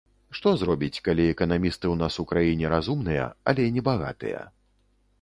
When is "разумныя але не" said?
2.75-3.89